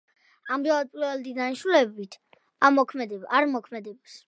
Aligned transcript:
ამჟამად 0.53 0.89
პირველადი 0.93 1.33
დანიშნულებით 1.41 2.19
არ 2.67 2.75
მოქმედებს. 3.53 4.19